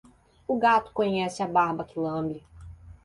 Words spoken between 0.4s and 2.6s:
O gato conhece a barba que lambe.